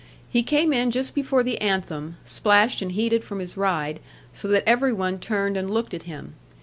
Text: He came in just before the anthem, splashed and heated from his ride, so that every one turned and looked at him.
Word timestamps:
He 0.31 0.41
came 0.41 0.73
in 0.73 0.89
just 0.89 1.13
before 1.13 1.43
the 1.43 1.61
anthem, 1.61 2.17
splashed 2.25 2.81
and 2.81 2.93
heated 2.93 3.23
from 3.23 3.37
his 3.37 3.55
ride, 3.55 3.99
so 4.33 4.47
that 4.47 4.67
every 4.67 4.91
one 4.91 5.19
turned 5.19 5.55
and 5.55 5.69
looked 5.69 5.93
at 5.93 6.09
him. 6.09 6.33